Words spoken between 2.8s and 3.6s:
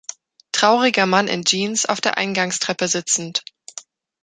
sitzend.